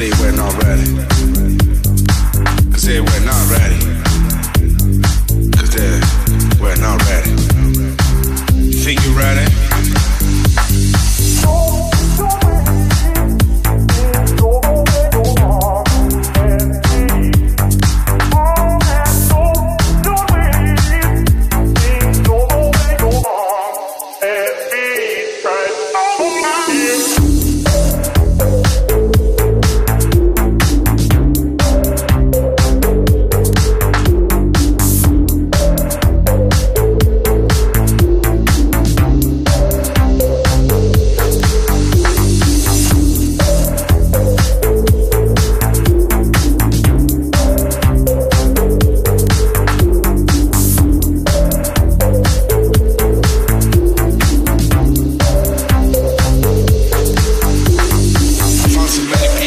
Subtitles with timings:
[0.00, 1.49] they went already.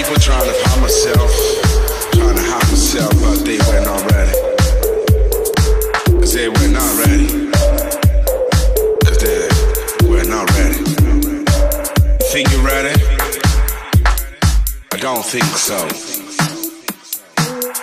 [0.04, 1.32] people trying to find myself,
[2.12, 4.36] trying to hide myself, but they were not ready.
[6.20, 7.28] Cause they were not ready.
[9.06, 9.48] Cause they
[10.10, 10.84] were not ready.
[12.32, 13.00] Think you're ready?
[14.92, 15.80] I don't think so.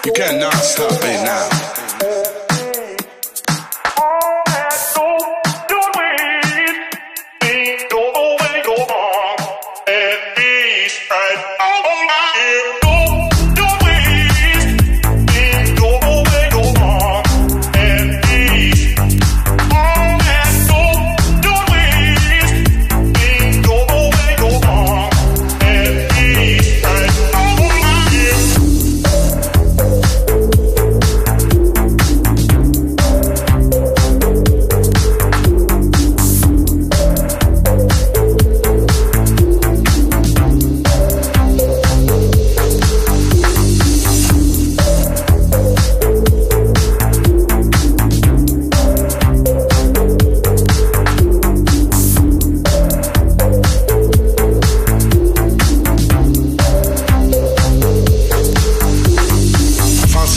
[0.04, 1.89] You cannot stop me now.
[11.10, 11.56] inside.
[11.58, 12.89] Oh, my ear.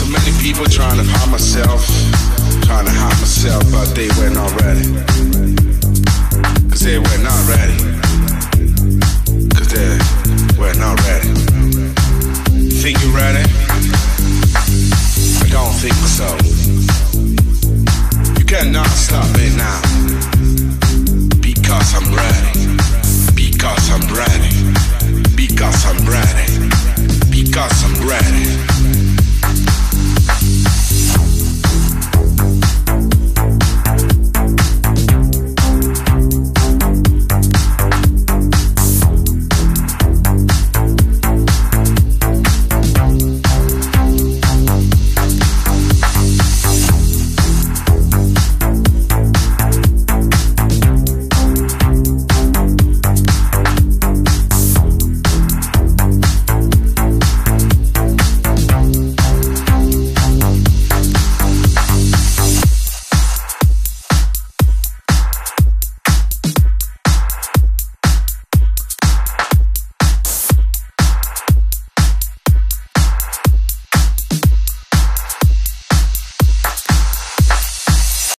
[0.04, 1.86] So many people trying to hide myself,
[2.66, 4.84] trying to hide myself, but they were not ready.
[6.68, 8.53] Cause they were not ready.